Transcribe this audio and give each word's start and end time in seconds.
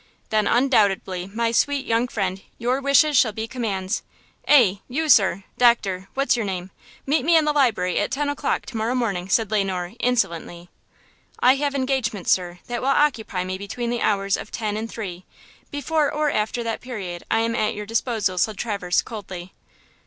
"Then, 0.31 0.47
undoubtedly, 0.47 1.27
my 1.31 1.51
sweet 1.51 1.85
young 1.85 2.07
friend, 2.07 2.41
your 2.57 2.81
wishes 2.81 3.15
shall 3.15 3.33
be 3.33 3.47
commands–Eh! 3.47 4.77
you–sir! 4.87 5.43
Doctor–What's 5.59 6.35
your 6.35 6.43
name! 6.43 6.71
meet 7.05 7.23
me 7.23 7.37
in 7.37 7.45
the 7.45 7.51
library 7.53 7.99
at 7.99 8.09
ten 8.09 8.27
o'clock 8.27 8.65
to 8.65 8.77
morrow 8.77 8.95
morning," 8.95 9.29
said 9.29 9.51
Le 9.51 9.63
Noir, 9.63 9.93
insolently. 9.99 10.69
"I 11.39 11.57
have 11.57 11.75
engagements, 11.75 12.31
sir, 12.31 12.57
that 12.65 12.81
will 12.81 12.87
occupy 12.89 13.43
me 13.43 13.59
between 13.59 13.91
the 13.91 14.01
hours 14.01 14.37
of 14.37 14.49
ten 14.49 14.75
and 14.75 14.89
three; 14.89 15.23
before 15.69 16.11
or 16.11 16.31
after 16.31 16.63
that 16.63 16.81
period 16.81 17.23
I 17.29 17.41
am 17.41 17.55
at 17.55 17.75
your 17.75 17.85
disposal," 17.85 18.39
said 18.39 18.57
Traverse, 18.57 19.03
coldly. 19.03 19.53